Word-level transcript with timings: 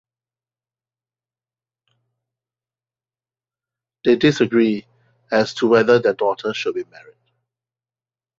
They 4.03 4.15
disagree 4.15 4.87
as 5.31 5.53
to 5.53 5.67
whether 5.67 5.99
their 5.99 6.13
daughter 6.15 6.55
should 6.55 6.73
be 6.73 6.85
married. 6.85 7.17